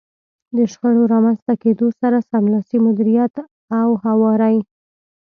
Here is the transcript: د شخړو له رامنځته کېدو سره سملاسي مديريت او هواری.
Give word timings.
د 0.55 0.57
شخړو 0.71 1.03
له 1.05 1.05
رامنځته 1.13 1.53
کېدو 1.63 1.87
سره 1.99 2.17
سملاسي 2.29 2.77
مديريت 2.85 3.35
او 3.79 3.89
هواری. 4.03 4.57